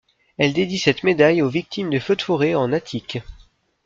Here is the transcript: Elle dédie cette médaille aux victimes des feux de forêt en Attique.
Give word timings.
Elle 0.39 0.53
dédie 0.53 0.79
cette 0.79 1.03
médaille 1.03 1.43
aux 1.43 1.47
victimes 1.47 1.91
des 1.91 1.99
feux 1.99 2.15
de 2.15 2.23
forêt 2.23 2.55
en 2.55 2.73
Attique. 2.73 3.19